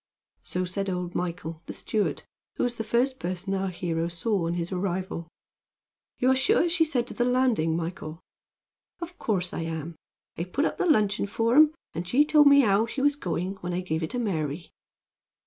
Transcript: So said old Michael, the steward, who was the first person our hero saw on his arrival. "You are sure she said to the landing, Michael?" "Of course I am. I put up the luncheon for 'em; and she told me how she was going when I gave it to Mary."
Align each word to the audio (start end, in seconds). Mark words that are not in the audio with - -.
So 0.41 0.65
said 0.65 0.89
old 0.89 1.13
Michael, 1.13 1.61
the 1.67 1.73
steward, 1.73 2.23
who 2.55 2.63
was 2.63 2.77
the 2.77 2.83
first 2.83 3.19
person 3.19 3.53
our 3.53 3.67
hero 3.69 4.07
saw 4.07 4.47
on 4.47 4.55
his 4.55 4.71
arrival. 4.71 5.27
"You 6.17 6.31
are 6.31 6.35
sure 6.35 6.67
she 6.69 6.85
said 6.85 7.05
to 7.05 7.13
the 7.13 7.23
landing, 7.23 7.77
Michael?" 7.77 8.19
"Of 8.99 9.19
course 9.19 9.53
I 9.53 9.59
am. 9.61 9.95
I 10.39 10.45
put 10.45 10.65
up 10.65 10.79
the 10.79 10.87
luncheon 10.87 11.27
for 11.27 11.55
'em; 11.55 11.75
and 11.93 12.07
she 12.07 12.25
told 12.25 12.47
me 12.47 12.61
how 12.61 12.87
she 12.87 12.99
was 13.03 13.15
going 13.15 13.57
when 13.57 13.73
I 13.75 13.81
gave 13.81 14.01
it 14.01 14.09
to 14.09 14.17
Mary." 14.17 14.71